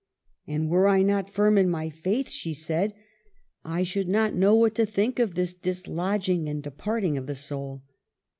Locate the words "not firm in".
1.03-1.69